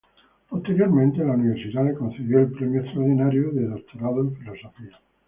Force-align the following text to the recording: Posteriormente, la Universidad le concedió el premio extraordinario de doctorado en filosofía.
Posteriormente, 0.49 1.19
la 1.23 1.33
Universidad 1.33 1.85
le 1.85 1.93
concedió 1.93 2.39
el 2.39 2.51
premio 2.53 2.81
extraordinario 2.81 3.51
de 3.51 3.67
doctorado 3.67 4.21
en 4.21 4.35
filosofía. 4.35 4.97